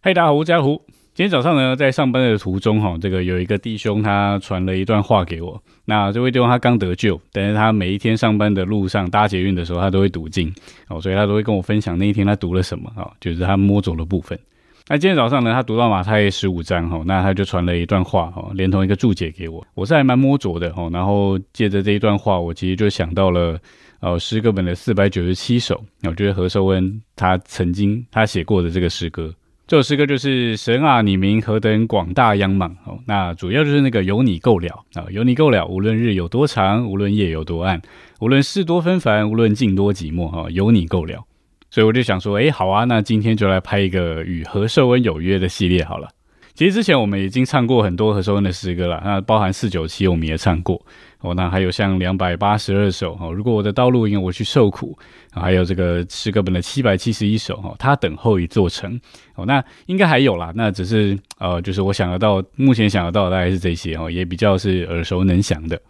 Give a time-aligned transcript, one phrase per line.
[0.00, 0.82] 嗨，大家好，我是家湖。
[1.14, 5.62] 今天早上呢，在上班的途中哈，这个有一个弟兄他传了一段话给我。
[5.86, 10.52] 那这位弟兄他刚得救，但是他每一天上班的路上搭捷运的时候，他都会读经
[10.88, 14.38] 哦，所以他都会跟我分享那一天他读了什么啊，就是他摸走的部分。
[14.86, 19.66] 那今天早上呢，他读到马太十五章哈，那他就传了一段话哈，连同一个注解给我。
[19.72, 23.58] 我是还蛮摸着的哈，然后借着这一段话，我其实就想到了
[24.04, 29.34] 哦诗歌本的四百九十七首，我觉得何寿恩他曾经他写过的这个诗歌。
[29.66, 32.98] 这首诗歌就是神啊，你名何等广大央莽哦。
[33.06, 35.66] 那主要就是那个有你够了啊，有你够了。
[35.66, 37.80] 无论日有多长，无论夜有多暗，
[38.20, 41.24] 无论事多纷繁，无论境多寂寞哈，有你够了。
[41.70, 46.10] 所以我就想说，哎，好啊，那今天就来拍一个与何寿恩有约的系列好了。
[46.54, 50.80] 其实之前我们已经唱过很多何寿恩的诗歌了，那包含四九七我们也唱过。
[51.18, 54.96] 哦，那还有像两百八十二首哦，如果我的道路因为我去受苦，
[55.32, 59.00] 还有这个诗歌本的七百七十一首哦，他等候一座城
[59.34, 65.80] 哦，那应该还有啦，那只是呃，就是我想得到，目前想得到的大概是这些哦，也比较是耳熟能详的。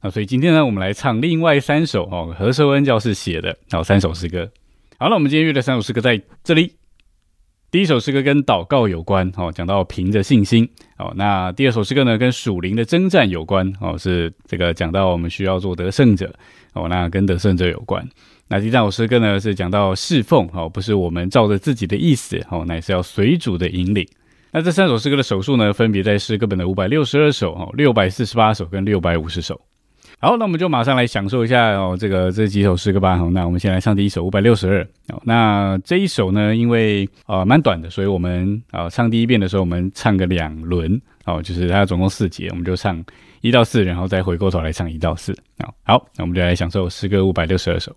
[0.00, 4.50] 那所以今天呢，我们来唱另外三首哦，何寿恩教士写的哦三首诗歌。
[4.98, 6.72] 好了，我们今天约的三首诗歌在这里。
[7.70, 10.66] 第一首诗歌跟祷告有关，哦，讲到凭着信心，
[10.96, 16.32] 哦，那第二首诗歌呢跟属灵的征战有关，哦，是这个讲到我们需要做得胜者，
[16.72, 18.02] 哦，那跟得胜者有关。
[18.48, 24.08] 那第三首诗歌呢是讲到侍奉，哦，不是我们照着自己的意思，哦，乃是要随主的引领。
[24.50, 29.60] 那这三首诗歌的首数呢，分别在诗歌本的五百六十二首，哦，六百四十八首跟六百五十首。
[30.20, 33.16] 好，那我们就马上来享受一下哦，这个这几首诗歌吧。
[33.16, 34.82] 好，那我们先来唱第一首五百六十二。
[35.14, 41.00] 哦，那这一首呢，因为呃蛮短的，所以我们啊唱第一遍的时候，我们唱个两轮。
[41.24, 43.04] 哦，就是它总共四节，我们就唱
[43.42, 45.32] 一到四，然后再回过头来唱一到四。
[45.58, 47.94] 好，好，那我们就来享受诗歌五百六十二首。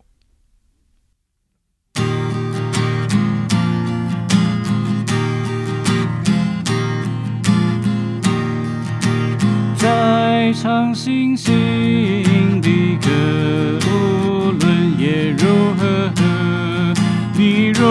[10.53, 13.09] 唱星星的歌，
[13.87, 16.11] 无论夜如何，
[17.37, 17.87] 你若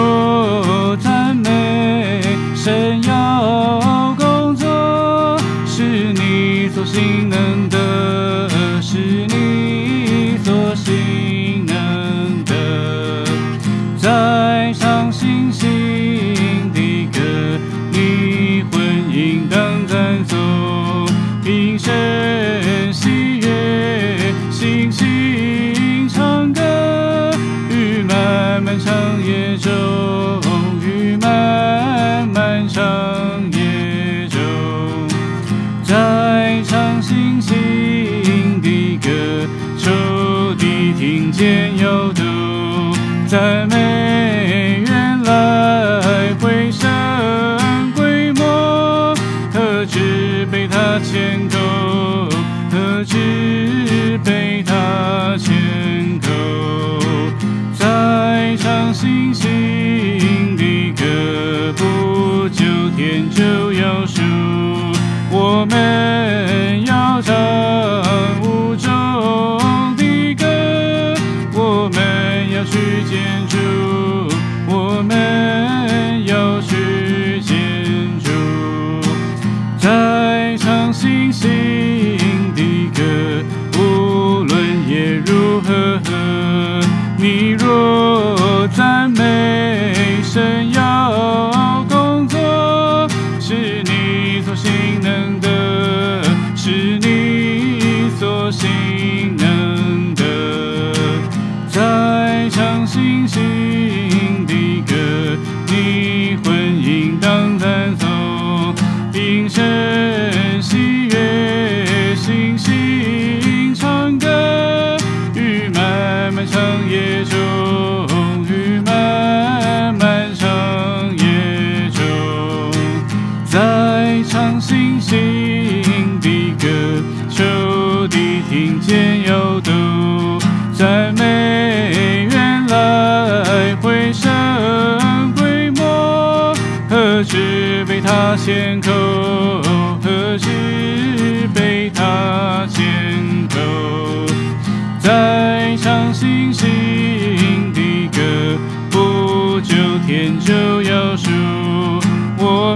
[90.31, 91.00] 怎样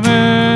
[0.01, 0.54] momento.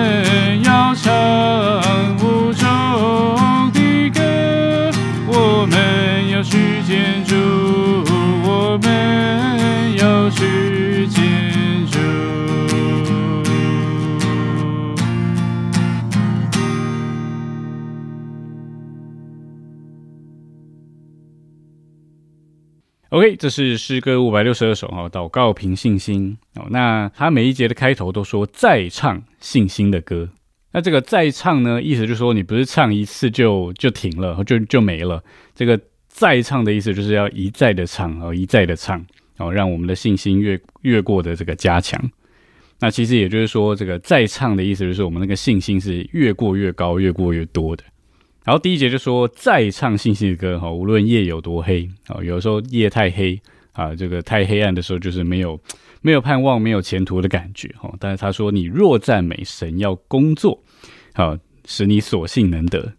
[23.10, 26.68] OK，这是诗歌五百六十二首哈，祷告凭信心哦。
[26.70, 30.30] 那他每一节的开头都说再唱信心的歌。
[30.72, 35.24] 那这个再唱呢，意思就是说你不是唱一次就就停了，就就没了。
[35.56, 39.04] 这个再唱的意思就是要一再的唱哦，一再的唱
[39.38, 42.00] 哦，让我们的信心越越过的这个加强。
[42.80, 47.84] 那其实也就是说，这个再唱的意思就是我们那个信心是越过越高，越过越多的。
[48.50, 53.40] 然后第一节就说再唱信心的歌哈，无论夜有多黑啊，有时候夜太黑
[53.74, 55.62] 啊，这个太黑暗的时候，就是没有
[56.02, 57.94] 没有盼望、没有前途的感觉哈。
[58.00, 60.64] 但是他说，你若赞美神，要工作，
[61.14, 61.38] 好
[61.68, 62.92] 使你所幸能得。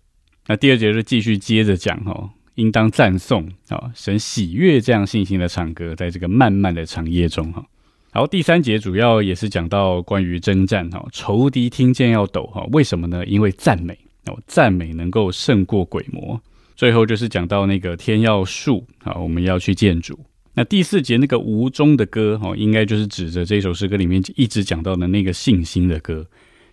[0.46, 7.66] 那第二节就继续接着讲哈，应当赞颂啊，神喜悦这样信心的唱歌，在这个漫漫的长夜中哈。
[8.12, 13.26] 然后第三节主要也是讲到关于征战哈，仇敌听见要抖哈，为什么呢？
[13.26, 13.98] 因为赞美。
[14.26, 16.40] 哦，赞美能够胜过鬼魔。
[16.76, 20.18] 最后就是讲到那个天要树啊，我们要去见主。
[20.54, 26.26] 那第四节那个无中的歌哈，应该就是指着这首诗歌里面一直讲到的那个信心的歌。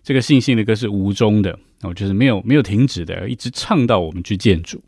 [0.03, 4.81] 这个信心的歌是无中的哦，就是没有没有停止的，一直唱到我们去见主。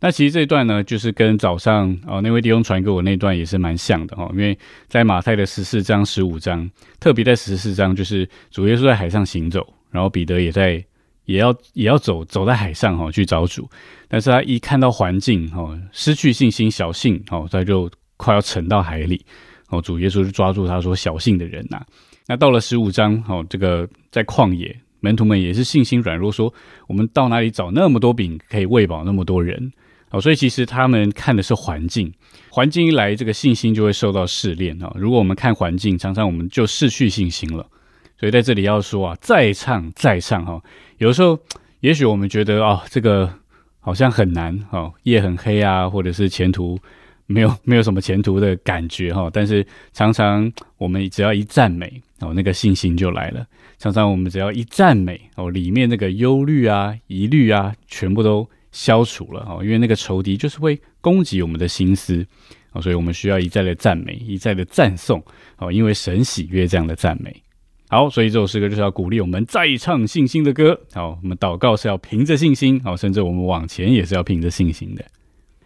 [0.00, 4.58] 那其实这一段呢，就是跟早上哦那位弟兄传给我那段也是蛮像的哈，因为
[4.88, 10.82] 在马太的十四章、十五章，特别在十四章，就是主耶稣在海上行走，然后彼得也在。
[11.26, 13.68] 也要也要走走在海上哈去找主，
[14.08, 19.24] 但是他一看到环境哈失去信心小信哦他就快要沉到海里。
[19.68, 21.84] 哦主耶稣就抓住他说小信的人呐
[22.28, 26.52] 那到了十五章哦这个在旷野门徒们也是信心软弱说
[26.86, 29.72] 我们到哪里找那么多饼可以喂饱那么多人？
[30.10, 32.12] 哦所以其实他们看的是环境。
[32.48, 37.68] 环境一来这个信心就会受到试炼啊如果我们看环境常常我们就失去信心了。
[38.18, 40.62] 所以在这里要说啊，再唱再唱哈。
[40.98, 41.38] 有时候，
[41.80, 43.32] 也许我们觉得啊，这个
[43.80, 46.78] 好像很难哈，夜很黑啊，或者是前途
[47.26, 49.28] 没有 没有什么前途的感觉哈。
[49.32, 53.46] 但是常常我们只要一赞美哦，那个信心就来了。
[53.78, 59.62] 常常我们只要一赞美哦，里面那个忧虑啊、疑虑啊，全部都消除了哦。
[59.62, 62.26] 因为那个仇敌就是会攻击我们的心思
[62.72, 65.22] 哦，所以我们需要一再的赞美，一再的赞颂
[65.58, 67.42] 哦，因为神喜悦这样的赞美。
[67.88, 70.80] 好，所以这首诗歌就是要鼓励我们再唱信心的歌。
[70.92, 75.04] 好，我们祷告是要凭着信心，好，甚至我们往前也是要凭着信心的。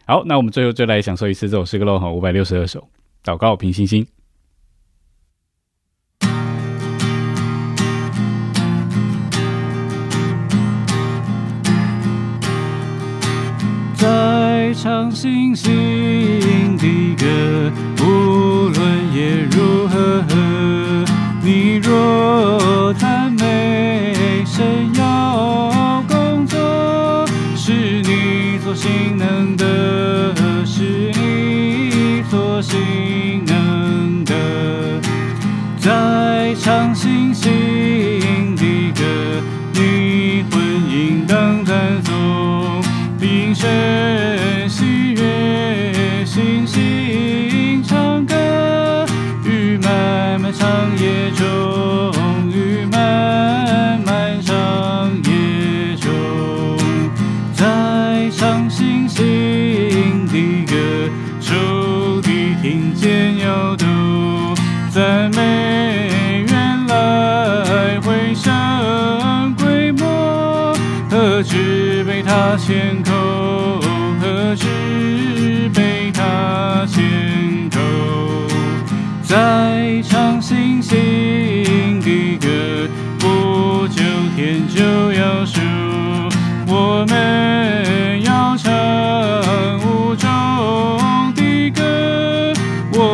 [0.06, 1.98] 好，那我们最后就来享受一次这首诗歌喽。
[1.98, 2.86] 好，五百六十二首，
[3.24, 4.06] 祷告凭信心。
[13.94, 15.70] 再唱信心
[16.76, 17.72] 的歌，
[18.04, 20.49] 无论夜如何。
[22.00, 24.14] 你若赞美
[24.46, 34.34] 神要工作，是你所行能得，是你所行能得，
[35.78, 39.04] 在唱信心的歌，
[39.74, 40.58] 你魂
[40.90, 42.82] 应当赞颂，
[43.20, 49.06] 并神喜悦信心唱歌，
[49.44, 50.66] 与漫漫长
[50.98, 51.30] 夜。
[51.40, 51.46] 千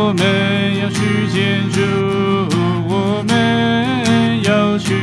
[0.06, 1.80] 我们要去见主，
[2.88, 4.94] 我们要去。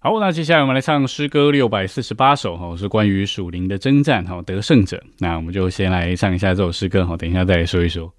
[0.00, 5.00] 好，那接下来我们来唱诗歌六百四十八首哈，是关于属灵的征战哈，得胜者。
[5.16, 8.12] 那我们就先来唱一下这首诗歌哈，等一下再来说一说。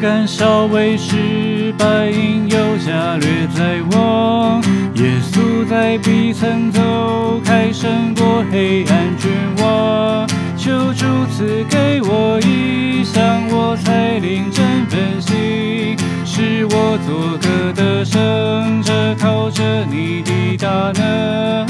[0.00, 4.62] 敢稍微失败，因有加略在望。
[4.94, 9.28] 耶稣在彼层走开，胜过黑暗绝
[9.62, 10.26] 望。
[10.56, 21.67] 求主赐给我意向，我才领真分析，是我做个得胜者，靠着你的大能，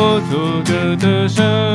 [0.00, 1.67] 我做个得胜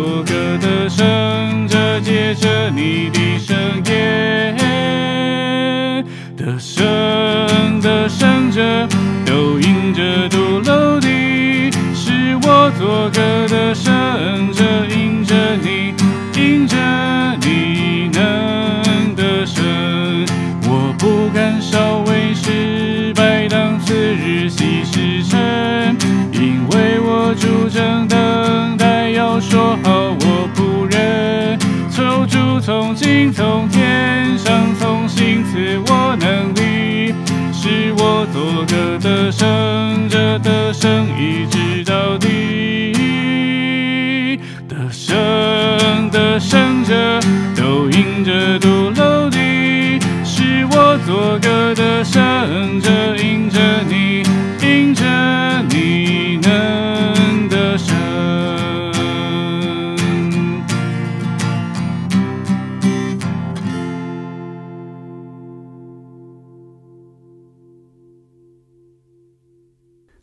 [0.00, 3.54] 做个得胜者，接着你的圣
[3.84, 4.56] 言。
[6.34, 6.80] 得胜
[7.82, 8.88] 的胜者
[9.26, 13.92] 都因着独楼的，是我做个得胜
[14.54, 15.92] 者，因着你，
[16.34, 16.76] 因着
[17.42, 19.62] 你能得胜。
[20.62, 25.94] 我不敢稍微失败，当次日西时辰，
[26.32, 28.39] 因为我主正的
[32.30, 37.12] 主从今从天上从新赐我能力，
[37.52, 42.28] 使我做个得胜者，得胜一直到底。
[44.68, 45.10] 得胜
[46.10, 47.20] 的胜者
[47.56, 53.58] 都因着独楼地，使我做个得胜者，因着
[53.88, 53.99] 你，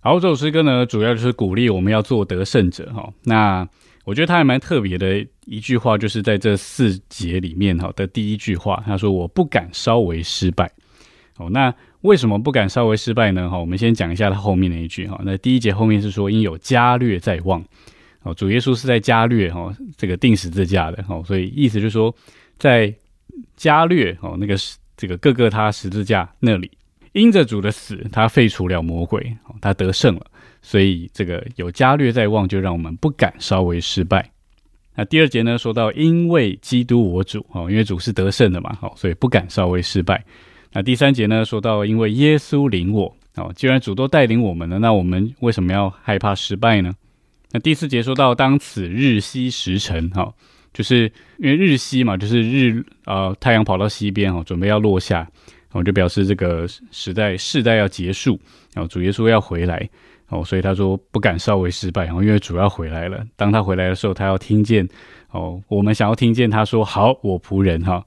[0.08, 3.12] 好，这首诗歌呢，主要就是鼓励我们要做得胜者哈。
[3.26, 3.68] 那
[4.06, 10.72] 我觉得他还蛮特别的一句话，就是在这四节里面哈的第一句话，他说：“我不敢稍微失败。”
[11.36, 13.50] 哦，那为什么不敢稍微失败呢？
[13.50, 15.20] 哈，我们先讲一下他后面的一句哈。
[15.26, 17.62] 那第一节后面是说：“应有加略在望。”
[18.24, 22.16] 哦，主耶稣是在加略哈这个定十字架的哈，所以意思就是说，
[22.58, 22.96] 在
[23.58, 24.56] 加略哦那个
[24.96, 26.72] 这个各个他十字架那里。
[27.18, 30.26] 因着主的死，他废除了魔鬼，他得胜了，
[30.62, 34.32] 所以这个有加略在望，就让我们不敢稍微失败。
[34.96, 40.24] 那第二节呢，说到因为基督我主哦，因为主是得胜的嘛，好，所以不敢稍微失败。
[40.74, 46.94] 那第三节呢，说到因为耶稣领我哦，既然主都带领我们了，那我们为什么要害怕失败呢？
[47.52, 50.34] 那第四节说到当此日西时辰，哈，
[50.74, 55.28] 就是因为日西嘛，就是日呃太阳跑到西边哦，准备要落下。
[55.72, 58.40] 哦，就表示这个时代世代要结束，
[58.74, 59.88] 然后主耶稣要回来，
[60.30, 63.26] 哦，所以他说不敢稍微失败，哦，因为主要回来了。
[63.36, 64.88] 当他回来的时候，他要听见，
[65.32, 68.04] 哦，我们想要听见他说好，我仆人哈。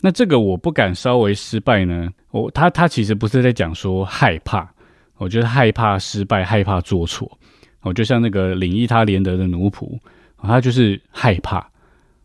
[0.00, 4.68] 那这个我不敢稍微失败呢，我他他其实不是在讲说害怕，
[5.16, 7.30] 我觉得害怕失败，害怕做错，
[7.82, 9.98] 哦，就像那个领一他连德的奴仆，
[10.42, 11.66] 他就是害怕，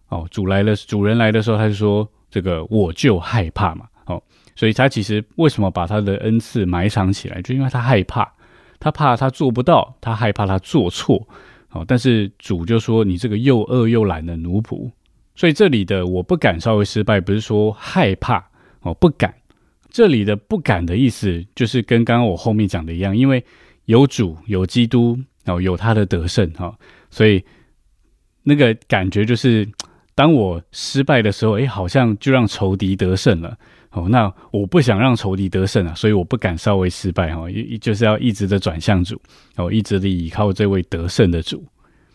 [0.10, 3.86] 哦，主来了，主人来的时候，他就说这个我就害怕嘛。
[4.06, 4.22] 哦
[4.62, 8.32] 所以他其实为什么把他的恩赐埋藏起来，就因为他害怕，
[8.80, 11.28] 他怕他做不到，他害怕他做错。
[11.68, 14.92] 好，但是主就说你这个又饿又懒的奴仆。
[15.34, 18.38] 所以这里的我不敢稍微失败，不是说害怕
[18.82, 19.34] 哦，不敢。
[19.90, 23.44] 这里的不敢的意思，就是跟刚刚我后面讲的一样，因为
[23.86, 26.78] 有主有基督哦，有他的得胜哈，
[27.10, 27.44] 所以
[28.44, 29.68] 那个感觉就是，
[30.14, 33.58] 当我失败的时候，诶，好像就让仇敌得胜了。
[33.92, 39.22] 哦，那我不想让仇敌得胜啊，所以我不敢稍微失败哈，一就是要一直的转向主，
[39.58, 41.64] 哦，一直的倚靠这位得胜的主。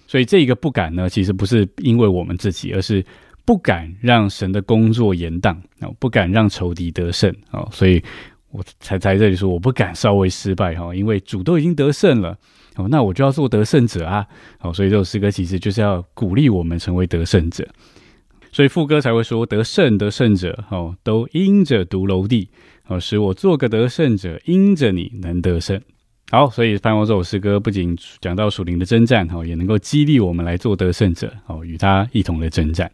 [0.06, 3.04] 所以这一个不敢呢，其实不是因为我们自己，而是
[3.45, 8.02] 不敢让神的工作延宕，哦，不敢让仇敌得胜，哦，所以
[8.50, 12.38] 我才在这里说我不敢稍微失败哈，因为主都已经得胜了，
[12.76, 14.26] 哦，那我就要做得胜者啊，
[14.61, 17.68] 哦，所以这首诗歌其实就是要鼓励我们成为得胜者。
[18.57, 22.49] 所以副歌才会说得胜得胜者哦，都因着独楼地
[22.87, 25.79] 哦，使我做个得胜者，因着你能得胜。
[26.31, 32.91] 好，所以翻过这首诗歌，不仅讲到属灵的征战哦，也能够激励我们来做得胜者哦，与他一同的征战。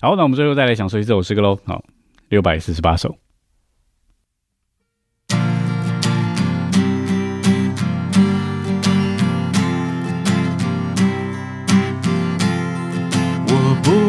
[0.00, 1.56] 好，那我们最后再来享受一首诗歌喽。
[1.64, 1.84] 好，
[2.28, 3.16] 六百四十八首。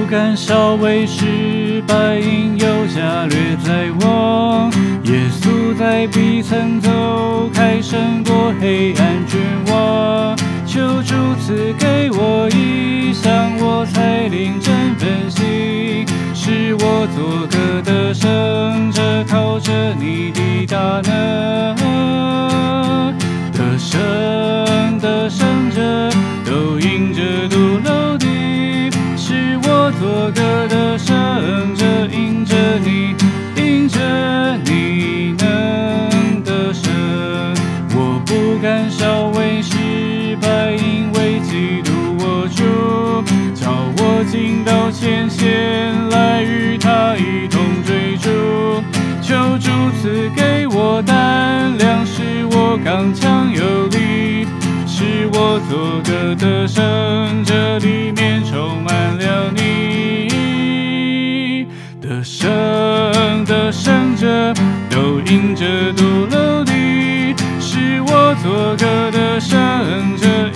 [0.09, 4.71] 敢稍微失败，因有加略在望。
[5.03, 9.37] 耶稣在彼曾走开，胜过黑暗绝
[9.71, 10.35] 望。
[10.65, 21.75] 求主赐给我意向，我才领真分析，是我做个得胜者，靠着你的大能。
[23.53, 26.09] 得胜的胜者，
[26.45, 27.21] 都因着，
[29.99, 33.15] 做个得胜者，因着你，
[33.55, 33.99] 因着
[34.63, 36.93] 你能得胜。
[37.95, 43.23] 我不敢稍微失败，因为基督我主，
[43.55, 48.29] 叫我进到前线来与他一同追逐。
[49.21, 54.47] 求主赐给我胆量，使我刚强有力，
[54.85, 59.86] 使我做个得胜者，里面充满了你。
[62.39, 64.53] 生的生者
[64.91, 70.46] 都因这独楼底是我做歌的生者。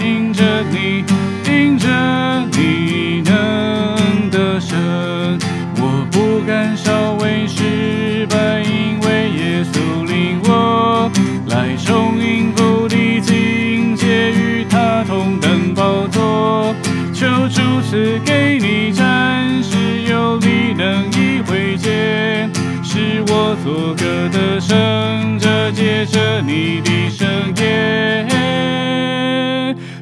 [23.63, 27.27] 做个得胜者，接着你的圣
[27.57, 28.27] 言。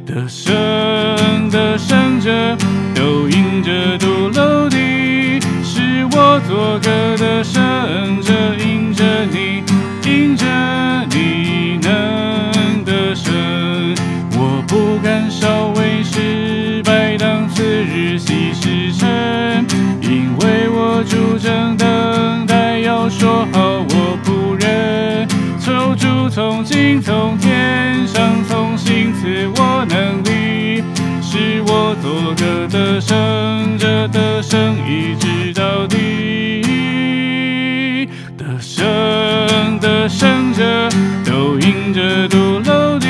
[0.06, 0.50] 得胜
[1.50, 2.58] 的胜者，
[2.96, 4.78] 都因着独楼的，
[5.62, 7.62] 是我做个得胜
[8.22, 9.62] 者，因着你，
[10.10, 10.46] 因着
[11.12, 13.34] 你能得胜。
[14.32, 18.18] 我不敢稍微失败，当次日
[26.00, 30.82] 主从今从天上从新赐我能力，
[31.22, 35.98] 使我做个得胜者，得胜一直到底。
[38.38, 38.80] 得胜
[39.82, 40.90] 的胜者，
[41.26, 43.06] 都因着独楼的，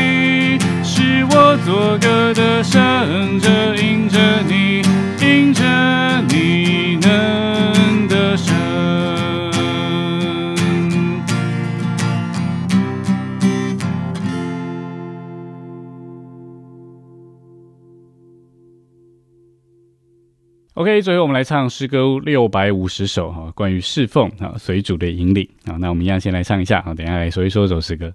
[0.83, 4.17] 使我做个得胜者，因着
[21.01, 25.77] 最后我们来唱诗歌六百五十首哈，关于侍奉啊，随主的引领啊。
[25.79, 28.13] 那我们一样先来唱一下啊，等下来说一说这首诗歌。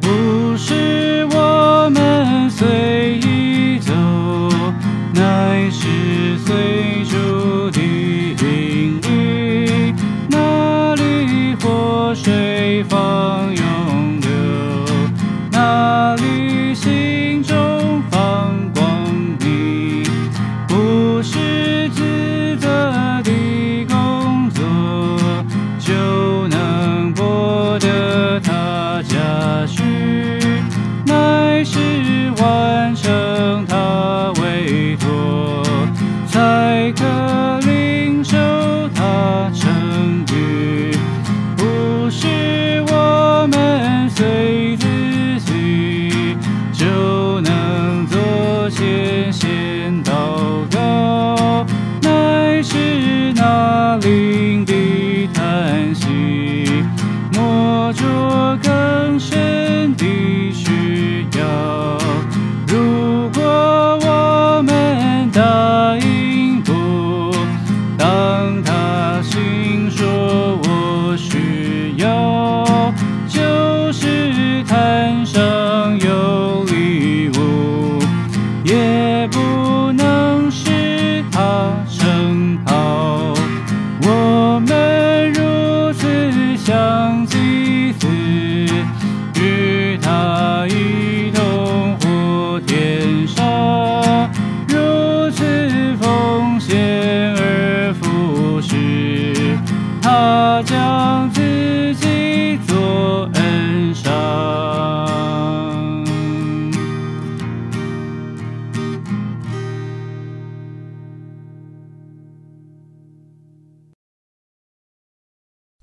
[0.00, 3.92] 不是我们随意走，
[5.14, 7.16] 乃是随主
[12.84, 13.67] 水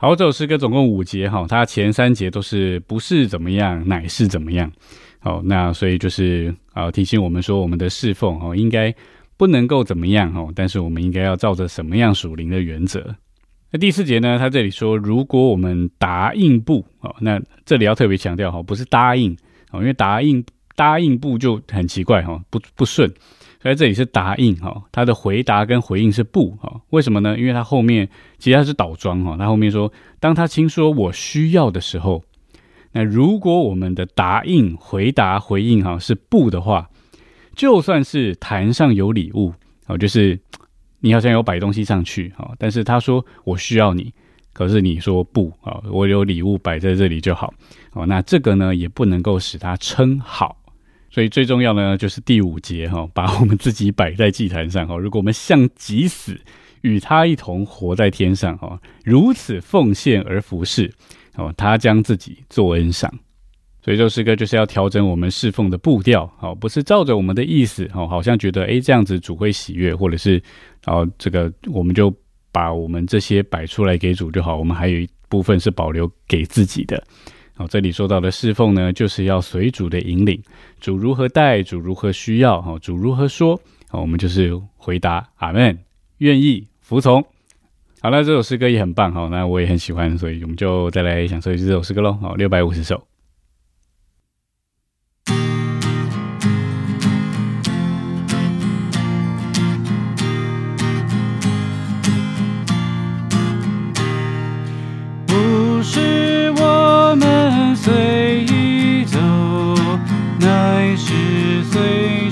[0.06, 4.72] 好，这首诗歌总共五节哈，它前三节都是不是怎么样，乃是怎么样。
[5.18, 8.94] 好，那所以就是啊，提醒我们说，我们的侍奉哦，应该
[9.36, 13.16] 不能够怎么样哦，但是我们应该要照着什么样属灵的原则。
[13.72, 19.36] 那第四节呢，他这里说，如果我们答应不哦，那这里要特别强调哈，不是答应
[19.72, 23.12] 哦，因为答应答应不就很奇怪哈，不不顺。
[23.66, 27.36] 在这里是答应哈，他的回答跟回应是不哈，为什么呢？
[27.36, 32.24] 因为他后面其实他是倒装哈，他后面说，当他听说我需要的时候。
[32.92, 36.88] 那如果我们的答应、回答、回应哈是不的话，
[37.56, 39.52] 就算是坛上有礼物
[39.88, 40.40] 哦，就是
[41.00, 44.14] 你好像有摆东西上去哈，但是他说我需要你，
[44.54, 47.52] 可是你说不啊，我有礼物摆在这里就好
[47.94, 50.56] 哦，那这个呢也不能够使他称好，
[51.16, 56.38] 所以最重要的呢就是第五节哈， 把我们自己摆在祭坛上哈，如果我们像即死
[56.82, 60.92] 与他一同活在天上哈，如此奉献而服侍。
[61.36, 63.10] 哦，他将自己做恩赏，
[63.82, 70.42] 所以这首诗歌就是要调整我们侍奉的步调，好，不是照着我们的意思，哦，好像觉得诶这样子主会喜悦，或者是，
[70.86, 72.14] 哦这个我们就
[72.52, 77.02] 把我们这些摆出来给主就好，我们还有一部分是保留给自己的。
[77.58, 80.42] 好，这里说到的侍奉呢，就是要随主的引领，
[80.82, 85.80] 主如何待，主如何需要，哈，主如何说，好，我们就是回答阿门，
[86.18, 87.26] 愿意服从。
[88.02, 93.02] 好了，这首诗歌也很棒，好，那我也很喜欢，所以我们就再来享受一次这首诗歌喽，好，六百五十首。
[107.86, 109.20] 随意走，
[110.40, 112.25] 乃是随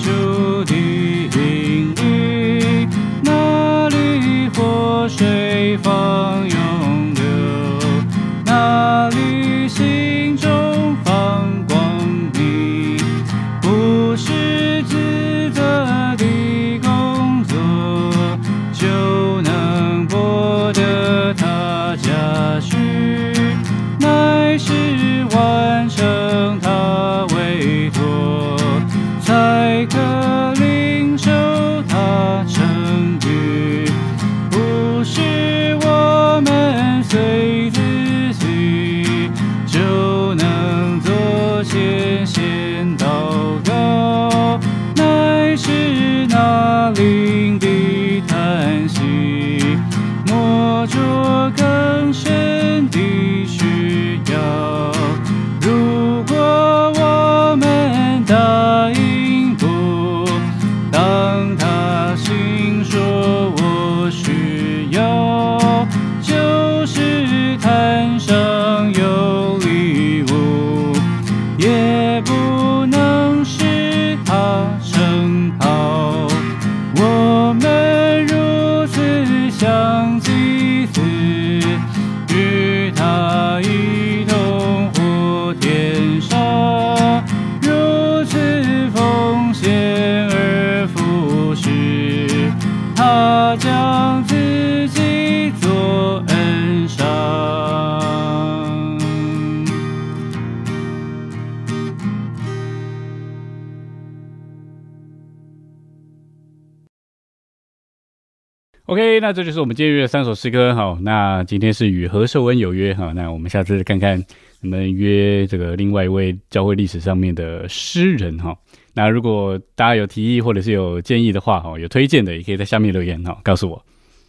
[108.94, 110.76] OK，那这就是我们今日的三首诗歌。
[110.76, 112.94] 好，那今天是与何寿恩有约。
[112.94, 114.24] 好，那我们下次看看
[114.62, 118.38] 能不能约这个另外一位教会历史上面的诗人。
[118.38, 118.56] 哈，
[118.94, 123.84] 那如果大家有提议或者是有建议的话，哈，有推荐的也可以在下面留言，哈，告诉我。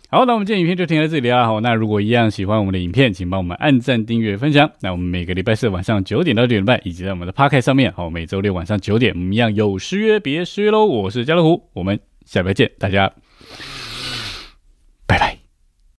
[0.09, 1.45] 好，那我们今天影片就停在这里啦。
[1.45, 4.71] 好，那如果一样喜欢我们的影片，请帮我们按赞、订阅、分享。
[4.81, 10.87] 那我们每个礼拜四晚上九点到九点半，以及在我们的 p o c k 上面，好，每周六晚上九点，我们一样有失约，别失约喽。
[10.87, 13.13] 我是家乐虎，我们下礼拜见，大家
[15.07, 15.34] 拜拜。